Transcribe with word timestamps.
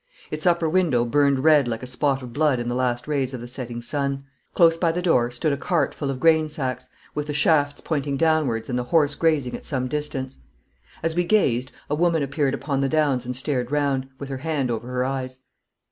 Its 0.31 0.47
upper 0.47 0.67
window 0.67 1.05
burned 1.05 1.41
red 1.43 1.67
like 1.67 1.83
a 1.83 1.85
spot 1.85 2.23
of 2.23 2.33
blood 2.33 2.59
in 2.59 2.67
the 2.67 2.73
last 2.73 3.07
rays 3.07 3.35
of 3.35 3.39
the 3.39 3.47
setting 3.47 3.83
sun. 3.83 4.23
Close 4.55 4.75
by 4.75 4.91
the 4.91 4.99
door 4.99 5.29
stood 5.29 5.53
a 5.53 5.57
cart 5.57 5.93
full 5.93 6.09
of 6.09 6.19
grain 6.19 6.49
sacks, 6.49 6.89
with 7.13 7.27
the 7.27 7.33
shafts 7.35 7.81
pointing 7.81 8.17
downwards 8.17 8.67
and 8.67 8.79
the 8.79 8.85
horse 8.85 9.13
grazing 9.13 9.55
at 9.55 9.63
some 9.63 9.87
distance. 9.87 10.39
As 11.03 11.13
we 11.15 11.23
gazed, 11.23 11.71
a 11.87 11.93
woman 11.93 12.23
appeared 12.23 12.55
upon 12.55 12.79
the 12.81 12.89
downs 12.89 13.27
and 13.27 13.35
stared 13.35 13.69
round, 13.69 14.09
with 14.17 14.29
her 14.29 14.37
hand 14.37 14.71
over 14.71 14.87
her 14.87 15.05
eyes. 15.05 15.41